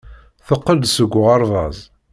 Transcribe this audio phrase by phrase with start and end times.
[0.47, 1.77] Teqqel-d seg uɣerbaz.